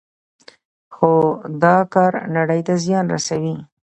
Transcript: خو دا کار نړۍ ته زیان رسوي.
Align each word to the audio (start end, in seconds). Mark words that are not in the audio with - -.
خو 0.93 1.11
دا 1.63 1.77
کار 1.93 2.13
نړۍ 2.35 2.61
ته 2.67 2.73
زیان 2.83 3.05
رسوي. 3.13 3.55